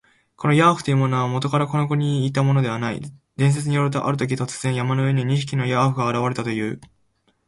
[0.35, 2.99] このヤーフというものは、もとからこの国にいたものではない。
[3.37, 6.81] 伝説によると、あるとき、突然、山の上に二匹のヤーフが現れたという。